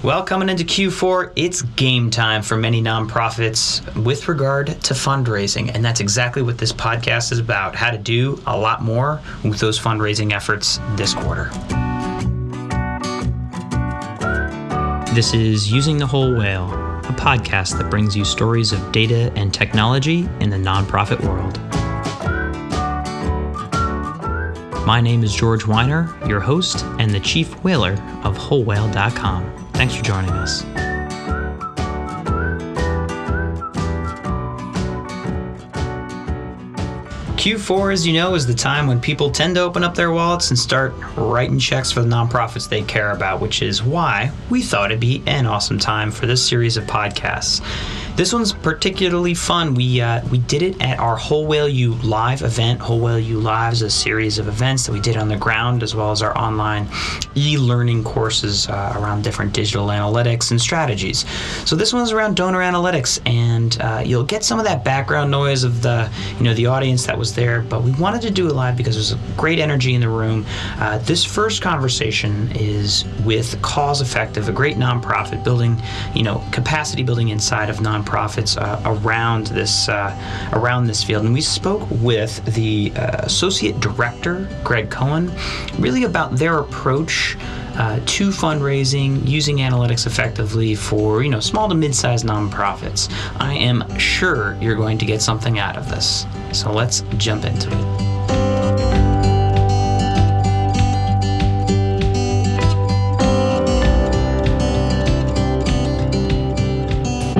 [0.00, 5.74] Well, coming into Q4, it's game time for many nonprofits with regard to fundraising.
[5.74, 9.58] And that's exactly what this podcast is about how to do a lot more with
[9.58, 11.50] those fundraising efforts this quarter.
[15.14, 19.52] This is Using the Whole Whale, a podcast that brings you stories of data and
[19.52, 21.58] technology in the nonprofit world.
[24.86, 29.67] My name is George Weiner, your host and the chief whaler of WholeWhale.com.
[29.78, 30.64] Thanks for joining us.
[37.38, 40.50] Q4, as you know, is the time when people tend to open up their wallets
[40.50, 44.90] and start writing checks for the nonprofits they care about, which is why we thought
[44.90, 47.62] it'd be an awesome time for this series of podcasts.
[48.18, 49.74] This one's particularly fun.
[49.74, 52.80] We uh, we did it at our Whole Whale U Live event.
[52.80, 55.84] Whole Whale U Live is a series of events that we did on the ground,
[55.84, 56.88] as well as our online
[57.36, 61.24] e-learning courses uh, around different digital analytics and strategies.
[61.64, 65.62] So this one's around donor analytics, and uh, you'll get some of that background noise
[65.62, 67.62] of the you know the audience that was there.
[67.62, 70.44] But we wanted to do it live because there's great energy in the room.
[70.78, 75.80] Uh, this first conversation is with Cause Effective, a great nonprofit building
[76.16, 81.24] you know capacity building inside of nonprofits nonprofits uh, around this uh, around this field,
[81.24, 85.32] and we spoke with the uh, associate director Greg Cohen,
[85.78, 87.36] really about their approach.
[87.78, 93.08] Uh, to fundraising using analytics effectively for you know small to mid-sized nonprofits.
[93.38, 96.26] I am sure you're going to get something out of this.
[96.52, 98.17] So let's jump into it.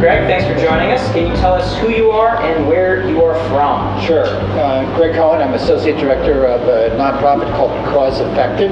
[0.00, 1.04] Greg, thanks for joining us.
[1.10, 4.00] Can you tell us who you are and where you are from?
[4.06, 4.26] Sure.
[4.26, 8.70] Uh, Greg Cohen, I'm Associate Director of a nonprofit called Cause Effective.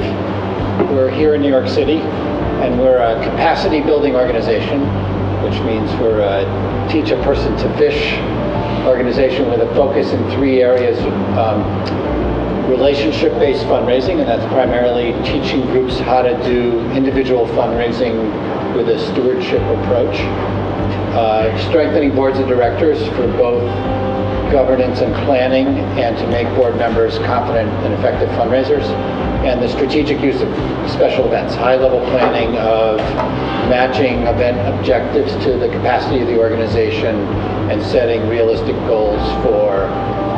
[0.89, 4.83] We're here in New York City, and we're a capacity building organization,
[5.43, 8.15] which means we're a teach a person to fish
[8.87, 10.97] organization with a focus in three areas.
[11.37, 11.67] Um,
[12.71, 19.63] relationship-based fundraising, and that's primarily teaching groups how to do individual fundraising with a stewardship
[19.79, 20.19] approach
[21.17, 23.65] uh, strengthening boards of directors for both
[24.53, 25.67] governance and planning
[25.99, 28.85] and to make board members confident and effective fundraisers.
[29.45, 30.49] And the strategic use of
[30.91, 32.99] special events, high-level planning of
[33.69, 37.15] matching event objectives to the capacity of the organization
[37.71, 39.89] and setting realistic goals for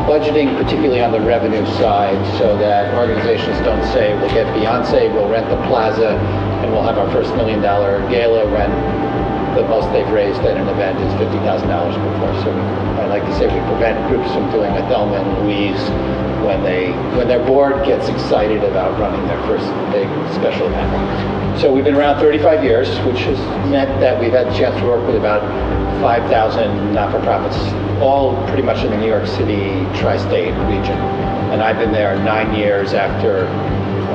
[0.08, 5.28] budgeting, particularly on the revenue side, so that organizations don't say, we'll get Beyonce, we'll
[5.28, 6.16] rent the plaza,
[6.62, 8.70] and we'll have our first million dollar gala when
[9.58, 12.32] the most they've raised at an event is $50,000 before.
[12.46, 12.62] So we,
[13.02, 15.82] I like to say we prevent groups from doing a Thelma and Louise
[16.46, 20.06] when they when their board gets excited about running their first big
[20.38, 21.60] special event.
[21.60, 23.38] So we've been around 35 years, which has
[23.68, 25.42] meant that we've had the chance to work with about
[26.00, 27.58] 5,000 not-for-profits,
[28.00, 30.98] all pretty much in the New York City tri-state region.
[31.50, 33.48] And I've been there nine years after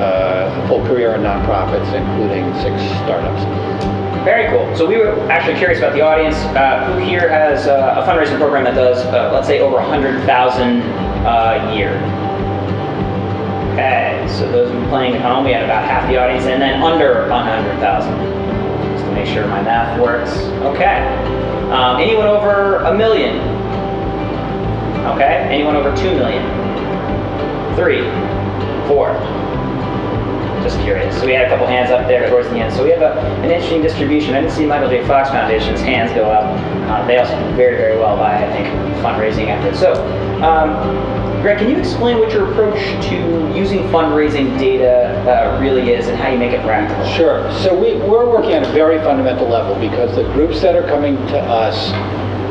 [0.00, 4.03] uh, a full career in nonprofits, including six startups.
[4.24, 4.74] Very cool.
[4.74, 6.36] So we were actually curious about the audience.
[6.56, 10.80] Uh, who here has uh, a fundraising program that does, uh, let's say, over 100,000
[10.80, 11.92] uh, a year?
[13.74, 16.62] Okay, so those of you playing at home, we had about half the audience, and
[16.62, 18.94] then under 100,000.
[18.94, 20.38] Just to make sure my math works.
[20.72, 21.04] Okay.
[21.70, 23.36] Um, anyone over a million?
[25.12, 25.46] Okay.
[25.50, 26.42] Anyone over two million?
[27.76, 28.02] Three,
[28.88, 29.12] four,
[30.64, 31.14] just curious.
[31.20, 32.72] So we had a couple hands up there towards the end.
[32.72, 33.12] So we have a,
[33.44, 34.34] an interesting distribution.
[34.34, 35.06] I didn't see Michael J.
[35.06, 36.44] Fox Foundation's hands go up.
[36.88, 38.66] Uh, they also do very, very well by, I think,
[39.04, 39.78] fundraising efforts.
[39.78, 39.92] So,
[40.42, 40.72] um,
[41.42, 43.16] Greg, can you explain what your approach to
[43.54, 47.04] using fundraising data uh, really is and how you make it practical?
[47.12, 47.52] Sure.
[47.60, 51.16] So we, we're working on a very fundamental level because the groups that are coming
[51.28, 51.92] to us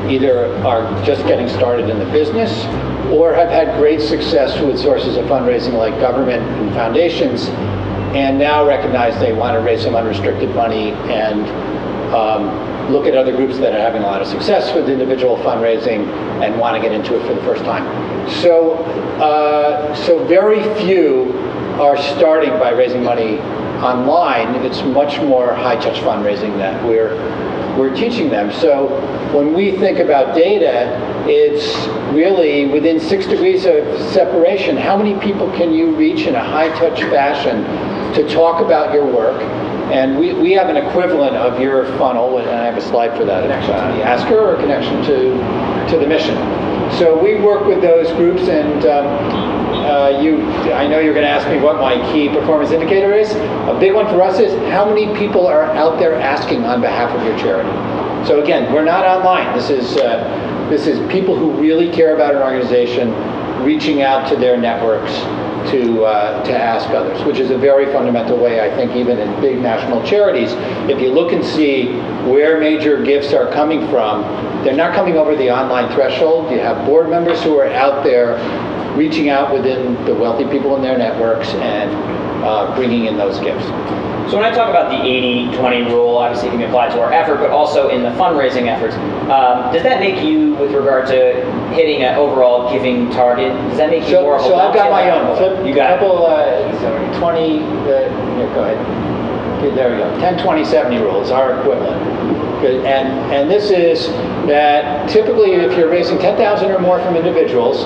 [0.07, 2.65] either are just getting started in the business
[3.11, 7.49] or have had great success with sources of fundraising like government and foundations
[8.15, 11.47] and now recognize they want to raise some unrestricted money and
[12.13, 16.05] um, look at other groups that are having a lot of success with individual fundraising
[16.43, 18.29] and want to get into it for the first time.
[18.41, 18.75] So,
[19.19, 21.31] uh, so very few
[21.81, 23.39] are starting by raising money
[23.81, 24.53] online.
[24.63, 27.13] It's much more high-touch fundraising that we're
[27.77, 28.51] we're teaching them.
[28.51, 28.87] So
[29.35, 30.95] when we think about data,
[31.27, 31.75] it's
[32.13, 34.77] really within six degrees of separation.
[34.77, 37.63] How many people can you reach in a high-touch fashion
[38.15, 39.41] to talk about your work.
[39.91, 43.25] And we, we have an equivalent of your funnel, and I have a slide for
[43.25, 43.43] that.
[43.43, 46.35] Connection to the asker or connection to, to the mission.
[46.97, 50.41] So we work with those groups and um, uh, you,
[50.73, 53.31] I know you're going to ask me what my key performance indicator is.
[53.33, 57.11] A big one for us is how many people are out there asking on behalf
[57.11, 57.69] of your charity.
[58.25, 59.55] So again, we're not online.
[59.55, 63.11] This is uh, this is people who really care about an organization
[63.63, 65.11] reaching out to their networks
[65.71, 68.61] to uh, to ask others, which is a very fundamental way.
[68.61, 70.51] I think even in big national charities,
[70.89, 71.93] if you look and see
[72.29, 74.23] where major gifts are coming from,
[74.63, 76.51] they're not coming over the online threshold.
[76.51, 78.37] You have board members who are out there
[78.95, 81.91] reaching out within the wealthy people in their networks and
[82.43, 83.65] uh, bringing in those gifts.
[84.31, 87.11] So when I talk about the 80-20 rule, obviously it can be applied to our
[87.11, 88.95] effort, but also in the fundraising efforts,
[89.29, 91.43] um, does that make you, with regard to
[91.75, 94.73] hitting an overall giving target, does that make you So, more of a so I've
[94.73, 95.35] got my own.
[95.37, 95.99] Flip, You got it.
[95.99, 98.77] couple, uh, 20, uh, yeah, go ahead.
[99.59, 100.19] Okay, There we go.
[100.19, 102.01] 10, 20, 70 rule is our equivalent.
[102.61, 102.85] Good.
[102.85, 104.07] And, and this is
[104.47, 107.83] that typically if you're raising 10,000 or more from individuals,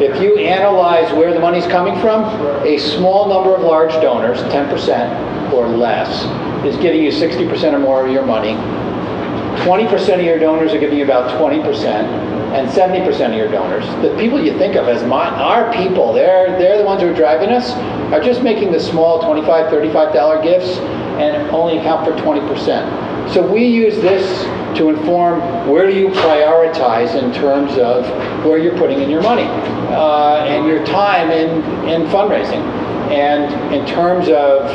[0.00, 2.24] if you analyze where the money's coming from,
[2.64, 6.24] a small number of large donors, 10% or less,
[6.66, 8.54] is giving you 60% or more of your money.
[9.64, 14.16] 20% of your donors are giving you about 20%, and 70% of your donors, the
[14.18, 17.50] people you think of as my, our people, they're, they're the ones who are driving
[17.50, 17.72] us,
[18.12, 20.78] are just making the small $25, $35 gifts
[21.18, 23.32] and only account for 20%.
[23.32, 24.24] So we use this
[24.76, 28.06] to inform where do you prioritize in terms of
[28.44, 29.48] where you're putting in your money
[29.92, 32.62] uh, and your time in, in fundraising.
[33.10, 34.70] And in terms of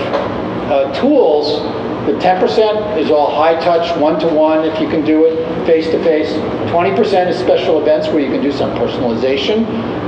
[0.71, 1.61] uh, tools,
[2.05, 5.85] the 10% is all high touch, one to one, if you can do it face
[5.91, 6.29] to face.
[6.71, 9.65] 20% is special events where you can do some personalization,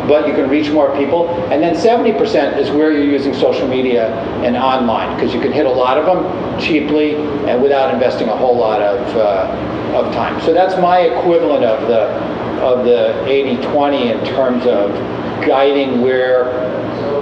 [0.07, 1.29] but you can reach more people.
[1.51, 4.11] And then 70% is where you're using social media
[4.43, 7.15] and online, because you can hit a lot of them cheaply
[7.47, 10.39] and without investing a whole lot of, uh, of time.
[10.41, 12.03] So that's my equivalent of the,
[12.63, 14.91] of the 80-20 in terms of
[15.45, 16.61] guiding where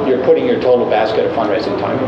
[0.07, 1.99] you're putting your total basket of fundraising time.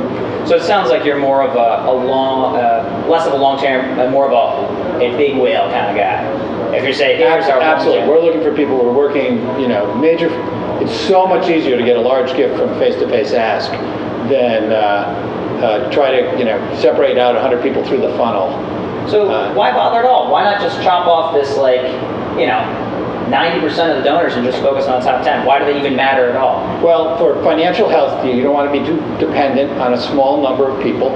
[0.47, 3.59] So it sounds like you're more of a, a long, uh, less of a long
[3.61, 6.75] term, and more of a, a big whale kind of guy.
[6.75, 8.07] If you're saying, here's our Absolutely.
[8.09, 10.27] We're looking for people who are working, you know, major,
[10.81, 13.71] it's so much easier to get a large gift from face-to-face ask
[14.29, 18.49] than uh, uh, try to, you know, separate out 100 people through the funnel.
[19.09, 20.31] So Uh, why bother at all?
[20.31, 21.81] Why not just chop off this like,
[22.39, 22.61] you know,
[23.29, 25.45] 90% of the donors and just focus on the top 10?
[25.45, 26.59] Why do they even matter at all?
[26.83, 30.69] Well, for financial health, you don't want to be too dependent on a small number
[30.69, 31.09] of people.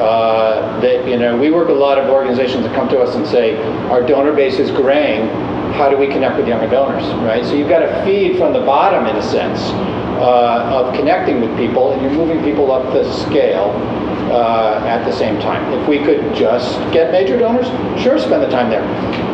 [0.00, 3.14] Uh, That, you know, we work with a lot of organizations that come to us
[3.16, 3.56] and say,
[3.90, 5.28] our donor base is graying,
[5.74, 7.44] how do we connect with younger donors, right?
[7.44, 9.60] So you've got to feed from the bottom, in a sense,
[10.20, 13.72] uh, of connecting with people, and you're moving people up the scale
[14.30, 15.72] uh, at the same time.
[15.72, 17.66] If we could just get major donors,
[18.00, 18.84] sure, spend the time there.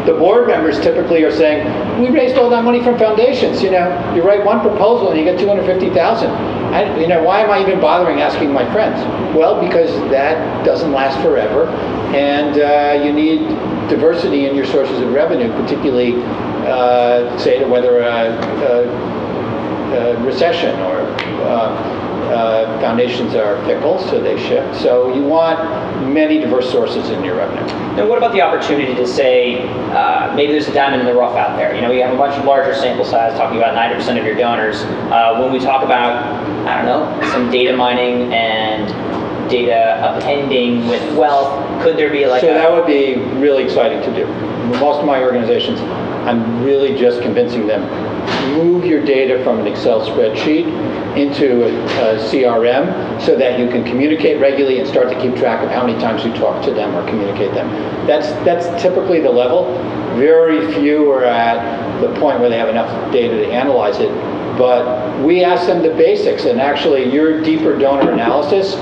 [0.07, 1.67] The board members typically are saying,
[2.01, 5.25] we raised all that money from foundations, you know, you write one proposal and you
[5.25, 6.31] get 250,000.
[6.31, 9.01] I, you know, why am I even bothering asking my friends?
[9.35, 11.67] Well, because that doesn't last forever,
[12.15, 13.49] and uh, you need
[13.89, 16.15] diversity in your sources of revenue, particularly,
[16.67, 19.16] uh, say, to whether a, a,
[19.93, 21.01] a recession or
[21.47, 24.81] uh, uh, foundations are fickle, so they shift.
[24.81, 25.59] So you want
[26.13, 27.63] many diverse sources in your revenue.
[27.99, 29.63] And what about the opportunity to say,
[29.93, 31.75] uh, maybe there's a diamond in the rough out there?
[31.75, 34.83] You know, you have a much larger sample size, talking about 90% of your donors.
[35.13, 36.25] Uh, when we talk about,
[36.67, 38.89] I don't know, some data mining and
[39.49, 44.03] data appending with wealth, could there be like So a, that would be really exciting
[44.03, 44.27] to do.
[44.81, 45.81] Most of my organizations,
[46.27, 47.83] I'm really just convincing them,
[48.57, 50.67] move your data from an Excel spreadsheet
[51.17, 55.65] into a a CRM so that you can communicate regularly and start to keep track
[55.65, 57.69] of how many times you talk to them or communicate them.
[58.07, 59.73] That's, that's typically the level.
[60.17, 64.11] Very few are at the point where they have enough data to analyze it.
[64.59, 68.75] But we ask them the basics, and actually your deeper donor analysis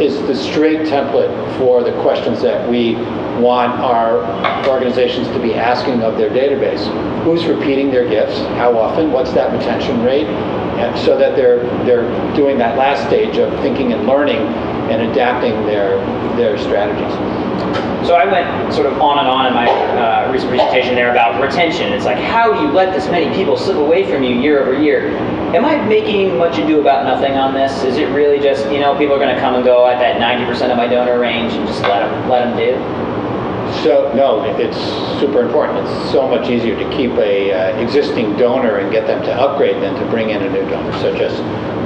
[0.00, 2.94] is the straight template for the questions that we
[3.40, 6.84] want our organizations to be asking of their database.
[7.24, 8.38] Who's repeating their gifts?
[8.56, 9.12] How often?
[9.12, 10.26] What's that retention rate?
[10.26, 14.38] And so that they're, they're doing that last stage of thinking and learning
[14.90, 15.98] and adapting their,
[16.36, 17.12] their strategies.
[18.06, 21.40] So I went sort of on and on in my uh, recent presentation there about
[21.40, 21.92] retention.
[21.92, 24.72] It's like, how do you let this many people slip away from you year over
[24.72, 25.10] year?
[25.54, 27.84] Am I making much ado about nothing on this?
[27.84, 30.20] Is it really just, you know, people are going to come and go at that
[30.20, 33.09] 90% of my donor range and just let them, let them do?
[33.82, 34.76] So, no, it's
[35.20, 35.86] super important.
[35.86, 39.82] It's so much easier to keep a uh, existing donor and get them to upgrade
[39.82, 40.92] than to bring in a new donor.
[41.00, 41.36] So just,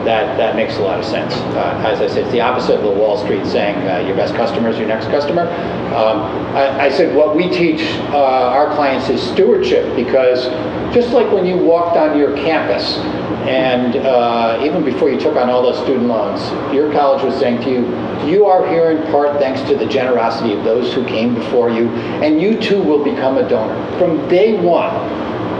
[0.04, 1.34] that, that makes a lot of sense.
[1.34, 4.34] Uh, As I said, it's the opposite of the Wall Street saying, uh, your best
[4.34, 5.48] customer is your next customer.
[5.94, 6.20] Um,
[6.56, 10.46] I I said, what we teach uh, our clients is stewardship, because
[10.92, 12.98] just like when you walked on your campus
[13.44, 16.40] And uh, even before you took on all those student loans,
[16.74, 20.54] your college was saying to you, you are here in part thanks to the generosity
[20.54, 21.90] of those who came before you,
[22.24, 23.98] and you too will become a donor.
[23.98, 24.94] From day one,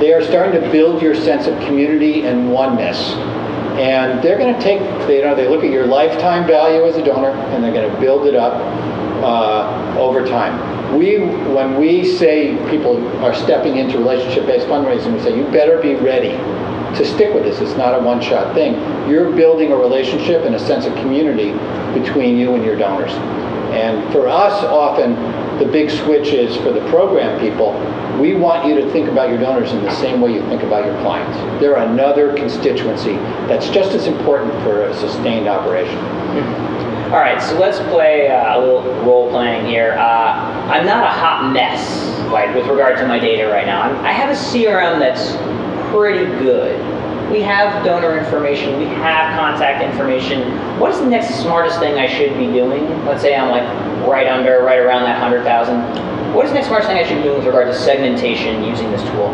[0.00, 3.12] they are starting to build your sense of community and oneness.
[3.78, 6.96] And they're going to take, they, you know, they look at your lifetime value as
[6.96, 8.54] a donor, and they're going to build it up
[9.22, 10.96] uh, over time.
[10.96, 15.96] We, when we say people are stepping into relationship-based fundraising, we say you better be
[15.96, 16.38] ready
[16.96, 17.60] to stick with this.
[17.60, 18.74] It's not a one-shot thing.
[19.08, 21.52] You're building a relationship and a sense of community
[21.98, 23.12] between you and your donors.
[23.74, 25.14] And for us, often
[25.58, 27.72] the big switch is for the program people.
[28.20, 30.84] We want you to think about your donors in the same way you think about
[30.84, 31.36] your clients.
[31.60, 33.14] They're another constituency
[33.48, 35.98] that's just as important for a sustained operation.
[37.12, 39.92] All right, so let's play uh, a little role playing here.
[39.92, 43.82] Uh, I'm not a hot mess, like with regard to my data right now.
[43.82, 45.34] I'm, I have a CRM that's
[45.94, 46.78] pretty good.
[47.30, 50.78] We have donor information, we have contact information.
[50.78, 52.86] What is the next smartest thing I should be doing?
[53.06, 53.62] Let's say I'm like
[54.06, 56.34] right under, right around that 100,000.
[56.34, 58.90] What is the next smartest thing I should be doing with regard to segmentation using
[58.90, 59.32] this tool?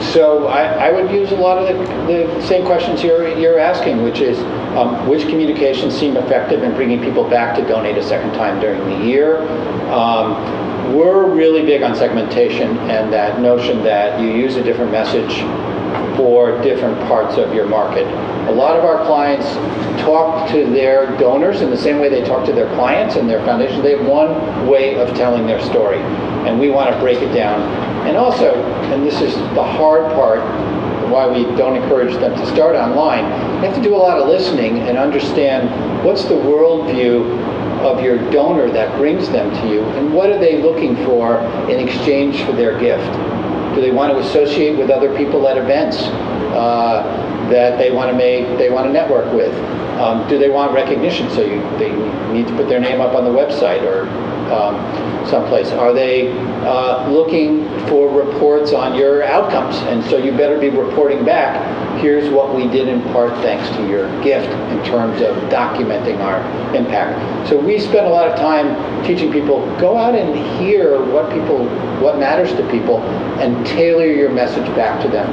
[0.00, 4.02] So I, I would use a lot of the, the same questions you're, you're asking,
[4.02, 4.38] which is
[4.76, 8.82] um, which communications seem effective in bringing people back to donate a second time during
[8.88, 9.42] the year.
[9.90, 15.40] Um, we're really big on segmentation and that notion that you use a different message
[16.20, 18.06] for different parts of your market.
[18.46, 19.46] A lot of our clients
[20.02, 23.42] talk to their donors in the same way they talk to their clients and their
[23.46, 23.82] foundations.
[23.82, 25.96] They have one way of telling their story,
[26.46, 27.62] and we want to break it down.
[28.06, 28.54] And also,
[28.92, 30.40] and this is the hard part,
[31.10, 33.24] why we don't encourage them to start online,
[33.54, 37.24] you have to do a lot of listening and understand what's the worldview
[37.80, 41.80] of your donor that brings them to you, and what are they looking for in
[41.80, 43.08] exchange for their gift.
[43.74, 47.02] Do they want to associate with other people at events uh,
[47.50, 49.54] that they want to make, they want to network with?
[50.00, 51.28] Um, do they want recognition?
[51.30, 51.92] So you, they
[52.32, 54.06] need to put their name up on the website or
[54.50, 55.70] um, someplace.
[55.70, 56.30] Are they
[56.62, 59.76] uh, looking for reports on your outcomes?
[59.76, 62.00] And so you better be reporting back.
[62.00, 66.40] Here's what we did in part thanks to your gift in terms of documenting our
[66.74, 67.48] impact.
[67.48, 71.66] So we spend a lot of time teaching people go out and hear what people,
[72.00, 73.00] what matters to people,
[73.40, 75.28] and tailor your message back to them.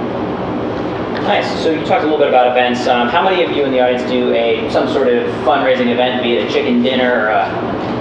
[1.27, 1.62] Nice.
[1.62, 2.88] So you talked a little bit about events.
[2.88, 6.24] Um, how many of you in the audience do a some sort of fundraising event,
[6.24, 7.96] be it a chicken dinner or a,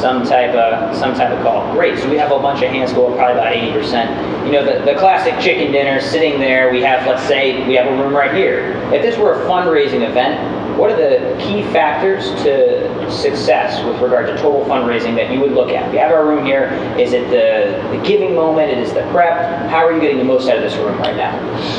[0.00, 1.72] some type of some type of call?
[1.72, 1.98] Great.
[1.98, 4.46] So we have a bunch of hands go up, probably about 80%.
[4.46, 6.70] You know, the, the classic chicken dinner, sitting there.
[6.70, 8.72] We have, let's say, we have a room right here.
[8.92, 14.26] If this were a fundraising event, what are the key factors to success with regard
[14.28, 15.90] to total fundraising that you would look at?
[15.90, 16.70] We have our room here.
[16.98, 18.70] Is it the, the giving moment?
[18.70, 19.68] Is it the prep?
[19.68, 21.36] How are you getting the most out of this room right now?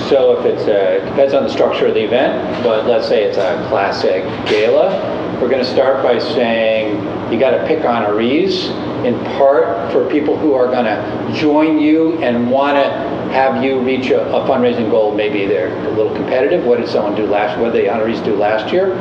[0.07, 3.23] So if it's a, it depends on the structure of the event, but let's say
[3.23, 6.80] it's a classic gala, we're going to start by saying
[7.31, 8.69] you got to pick honorees
[9.05, 12.83] in part for people who are going to join you and want to
[13.31, 15.15] have you reach a, a, fundraising goal.
[15.15, 16.65] Maybe they're a little competitive.
[16.65, 17.57] What did someone do last?
[17.59, 18.93] What did the honorees do last year?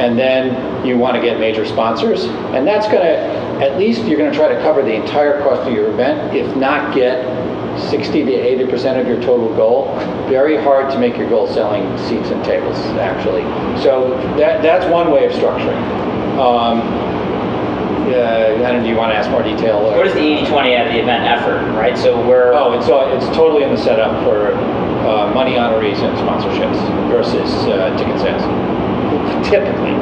[0.00, 4.18] And then you want to get major sponsors, and that's going to at least you're
[4.18, 7.24] going to try to cover the entire cost of your event, if not get
[7.90, 9.94] 60 to 80 percent of your total goal.
[10.28, 13.42] Very hard to make your goal selling seats and tables, actually.
[13.82, 15.82] So that that's one way of structuring.
[16.38, 16.78] Um,
[18.14, 19.82] uh, I don't know, do you want to ask more detail?
[19.82, 21.96] What is the 80-20 out of the event effort, right?
[21.96, 22.52] So we're...
[22.52, 24.52] Oh, it's, uh, it's totally in the setup for
[25.08, 28.42] uh, money honorees and sponsorships versus uh, ticket sales.
[29.48, 29.94] Typically.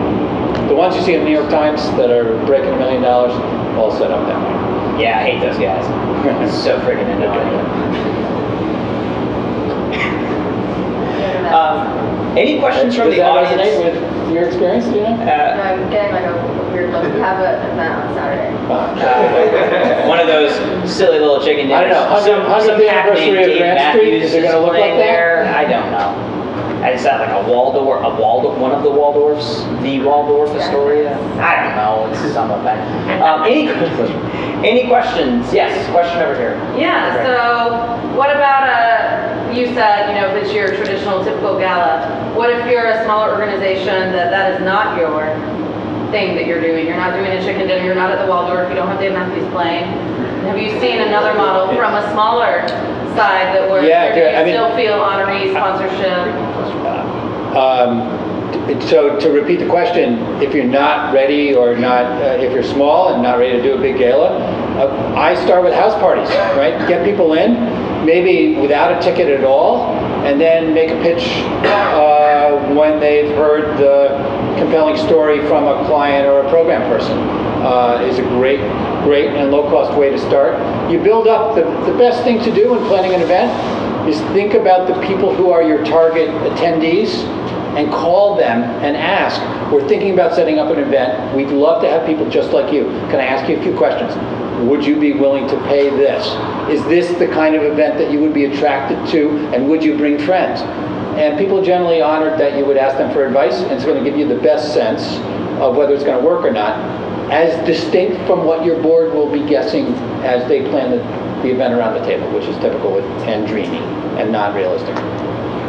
[0.69, 3.33] The ones you see in the New York Times that are breaking a million dollars,
[3.77, 5.03] all set up that way.
[5.05, 5.85] Yeah, I hate those guys.
[6.43, 8.17] It's so freaking annoying.
[11.47, 14.16] Um, any questions from the that audience?
[14.27, 15.09] Resonate with your experience, do you know?
[15.23, 17.03] Uh, I'm getting like a weird look.
[17.13, 18.57] We have an event on Saturday.
[18.69, 20.53] uh, one of those
[20.91, 21.87] silly little chicken dinners.
[21.87, 22.27] I don't dinners.
[22.27, 24.81] know, Some, 100th some anniversary of Dave Grant Street, Matthews is it gonna look like
[24.81, 25.07] playing that?
[25.07, 25.55] there.
[25.55, 26.36] I don't know.
[26.87, 31.19] I just had like a Waldorf, a Waldorf, one of the Waldorfs, the Waldorf Astoria.
[31.41, 32.07] I don't know.
[32.13, 33.21] It's some event.
[33.21, 33.67] Um, any,
[34.65, 35.53] any questions?
[35.53, 36.55] Yes, question over here.
[36.79, 42.33] Yeah, so what about a, you said, you know, if it's your traditional typical gala,
[42.37, 45.11] what if you're a smaller organization that that is not your
[46.11, 46.87] thing that you're doing?
[46.87, 49.13] You're not doing a chicken dinner, you're not at the Waldorf, you don't have Dave
[49.13, 49.85] Matthews playing.
[50.47, 52.67] Have you seen another model from a smaller
[53.17, 56.27] side that where Yeah, you I mean- still feel honoree sponsorship?
[57.57, 58.23] Um,
[58.81, 63.13] So to repeat the question, if you're not ready or not, uh, if you're small
[63.15, 64.39] and not ready to do a big gala,
[64.79, 66.77] uh, I start with house parties, right?
[66.89, 69.95] Get people in, maybe without a ticket at all,
[70.25, 71.29] and then make a pitch
[71.65, 74.19] uh, when they've heard the
[74.59, 77.17] compelling story from a client or a program person.
[77.67, 78.61] Uh, is a great,
[79.03, 80.55] great and low-cost way to start.
[80.91, 81.55] You build up.
[81.55, 83.51] The, the best thing to do when planning an event
[84.09, 87.25] is think about the people who are your target attendees
[87.77, 89.41] and call them and ask,
[89.73, 91.37] we're thinking about setting up an event.
[91.37, 92.85] We'd love to have people just like you.
[93.11, 94.15] Can I ask you a few questions?
[94.69, 96.25] Would you be willing to pay this?
[96.71, 99.31] Is this the kind of event that you would be attracted to?
[99.55, 100.63] And would you bring friends?
[101.17, 104.09] And people generally honored that you would ask them for advice, and it's going to
[104.09, 105.17] give you the best sense
[105.61, 106.79] of whether it's going to work or not,
[107.33, 110.99] as distinct from what your board will be guessing as they plan the,
[111.43, 113.79] the event around the table, which is typical with, and dreamy
[114.21, 114.95] and not realistic.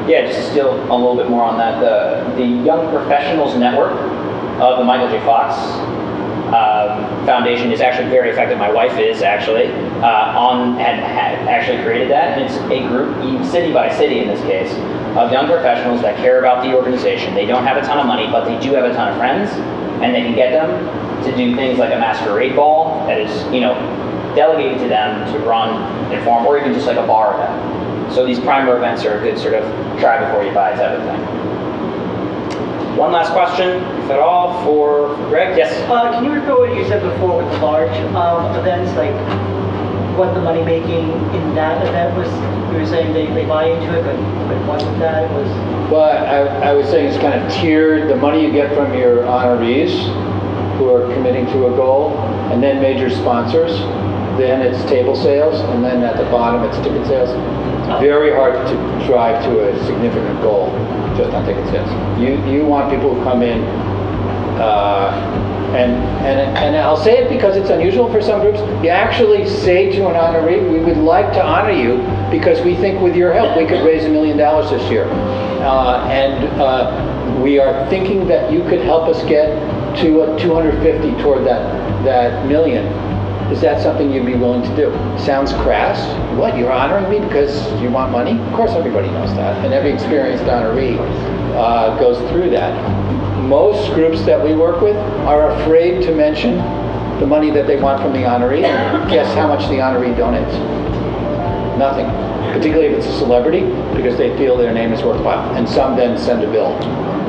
[0.07, 3.93] Yeah, just steal a little bit more on that, the, the Young Professionals Network
[4.61, 5.19] of the Michael J.
[5.25, 5.55] Fox
[6.53, 8.57] um, Foundation is actually very effective.
[8.57, 9.67] My wife is actually
[10.01, 14.29] uh, on and had actually created that, and it's a group, city by city in
[14.29, 14.71] this case,
[15.17, 17.33] of young professionals that care about the organization.
[17.33, 19.51] They don't have a ton of money, but they do have a ton of friends,
[20.01, 20.69] and they can get them
[21.23, 23.73] to do things like a masquerade ball that is, you know,
[24.35, 28.13] delegated to them to run, inform, or even just like a bar event.
[28.13, 29.63] So these primer events are a good sort of
[29.99, 31.46] try before you buy type of thing.
[32.97, 35.55] One last question, if at all, for Greg.
[35.55, 35.71] Yes.
[35.87, 39.13] Uh, can you repeat what you said before with the large um, events, like
[40.17, 42.27] what the money making in that event was?
[42.73, 45.47] You were saying they, they buy into it, but, but what with that it was?
[45.91, 49.21] Well, I, I was saying it's kind of tiered, the money you get from your
[49.25, 49.93] honorees
[50.79, 52.17] who are committing to a goal,
[52.51, 53.77] and then major sponsors,
[54.39, 57.29] then it's table sales, and then at the bottom it's ticket sales.
[58.00, 60.70] Very hard to drive to a significant goal
[61.15, 61.89] just on ticket sales.
[62.20, 63.63] You, you want people who come in,
[64.60, 65.12] uh,
[65.75, 65.94] and,
[66.25, 70.08] and, and I'll say it because it's unusual for some groups, you actually say to
[70.08, 71.98] an honoree, we would like to honor you
[72.29, 75.06] because we think with your help, we could raise a million dollars this year.
[75.62, 79.48] Uh, and uh, we are thinking that you could help us get
[80.01, 82.86] to a 250 toward that, that million.
[83.51, 84.91] Is that something you'd be willing to do?
[85.17, 85.97] Sounds crass.
[86.37, 88.37] What, you're honoring me because you want money?
[88.37, 90.97] Of course everybody knows that, and every experienced honoree
[91.55, 92.73] uh, goes through that.
[93.43, 96.57] Most groups that we work with are afraid to mention
[97.21, 98.62] the money that they want from the honoree.
[99.10, 100.53] Guess how much the honoree donates?
[101.77, 102.05] Nothing.
[102.51, 103.62] Particularly if it's a celebrity,
[103.95, 105.55] because they feel their name is worthwhile.
[105.55, 106.73] And some then send a bill,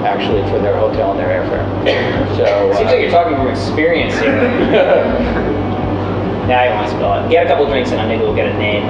[0.04, 2.18] actually, for their hotel and their airfare.
[2.38, 2.44] So.
[2.72, 5.44] Seems uh, like you're talking from experience here.
[6.48, 7.30] now I want to spell it.
[7.30, 8.84] Get a couple drinks and then maybe we'll get a name.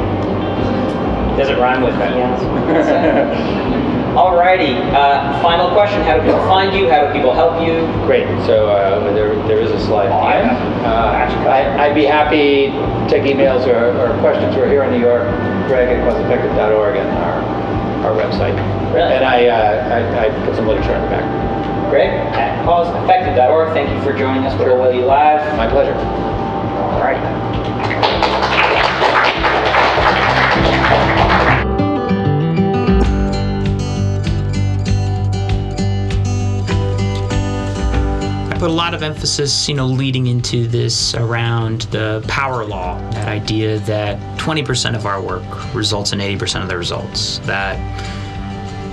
[1.36, 2.42] Does it rhyme with Ian's?
[4.18, 4.74] Alrighty.
[4.92, 6.88] Uh, final question: How do people find you?
[6.90, 7.86] How do people help you?
[8.06, 8.26] Great.
[8.46, 10.08] So uh, there, there is a slide.
[10.10, 10.44] Oh, I here.
[10.46, 14.56] have- Uh, I, I'd be happy to take emails or, or questions.
[14.56, 15.22] We're here in New York.
[15.68, 18.56] Greg at causeeffective.org and our, our website.
[18.94, 19.12] Really?
[19.12, 21.90] And I, uh, I, I put some literature in the back.
[21.90, 23.72] Greg at causeeffective.org.
[23.74, 25.56] Thank you for joining us for Will You Live.
[25.56, 25.94] My pleasure.
[27.00, 27.14] I
[38.58, 43.28] put a lot of emphasis, you know, leading into this around the power law, that
[43.28, 47.78] idea that 20% of our work results in 80% of the results, that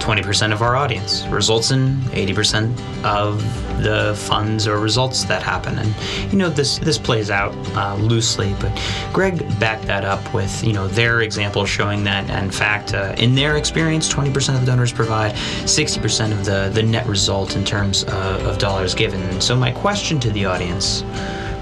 [0.06, 3.42] 20% of our audience results in 80% of
[3.82, 5.80] the funds or results that happen.
[5.80, 8.72] And you know this this plays out uh, loosely, but
[9.12, 13.34] Greg backed that up with you know their example showing that in fact uh, in
[13.34, 18.04] their experience, 20% of the donors provide 60% of the the net result in terms
[18.04, 19.42] of, of dollars given.
[19.42, 21.04] So my question to the audience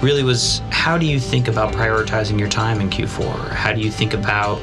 [0.02, 3.48] really was how do you think about prioritizing your time in Q4?
[3.52, 4.60] How do you think about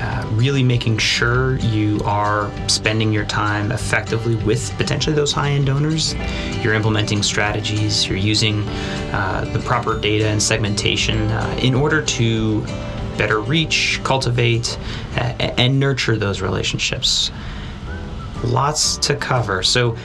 [0.00, 5.66] uh, really making sure you are spending your time effectively with potentially those high end
[5.66, 6.14] donors.
[6.62, 8.62] You're implementing strategies, you're using
[9.12, 12.62] uh, the proper data and segmentation uh, in order to
[13.18, 14.78] better reach, cultivate,
[15.16, 17.30] uh, and nurture those relationships.
[18.42, 19.62] Lots to cover.
[19.62, 19.98] So,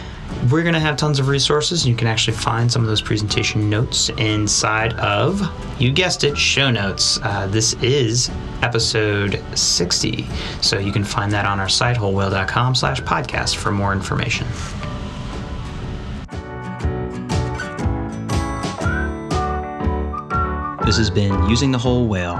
[0.51, 1.87] we're going to have tons of resources.
[1.87, 5.41] You can actually find some of those presentation notes inside of,
[5.79, 7.19] you guessed it, show notes.
[7.23, 8.29] Uh, this is
[8.61, 10.27] episode 60.
[10.61, 14.47] So you can find that on our site, wholewhale.com slash podcast for more information.
[20.85, 22.37] This has been Using the Whole Whale.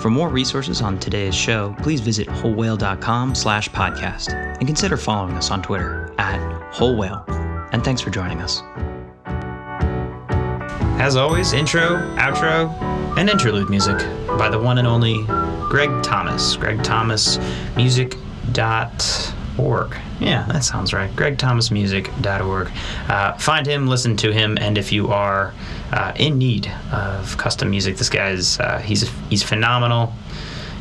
[0.00, 5.52] For more resources on today's show, please visit wholewhale.com slash podcast and consider following us
[5.52, 7.24] on Twitter at Whole Whale.
[7.72, 8.62] And thanks for joining us.
[11.00, 12.70] As always, intro, outro,
[13.16, 13.98] and interlude music
[14.38, 15.22] by the one and only
[15.68, 16.56] Greg Thomas.
[16.56, 17.38] Greg Thomas,
[17.76, 18.16] music
[18.52, 19.94] dot Org.
[20.20, 21.14] Yeah, that sounds right.
[21.14, 22.70] greg thomas GregThomasMusic.org.
[23.08, 25.54] Uh, find him, listen to him, and if you are
[25.92, 30.12] uh, in need of custom music, this guy's uh, he's he's phenomenal,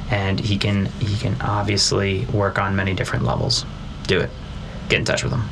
[0.10, 3.66] and he can he can obviously work on many different levels.
[4.08, 4.30] Do it.
[4.90, 5.44] Get in touch with him.